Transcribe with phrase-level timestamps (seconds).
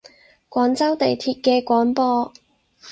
[0.49, 2.33] 廣州地鐵嘅廣播